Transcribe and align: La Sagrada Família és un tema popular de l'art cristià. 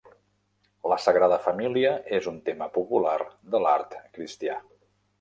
La 0.91 0.97
Sagrada 1.03 1.37
Família 1.43 1.93
és 2.21 2.31
un 2.33 2.41
tema 2.49 2.71
popular 2.81 3.15
de 3.55 3.65
l'art 3.67 3.99
cristià. 4.19 4.63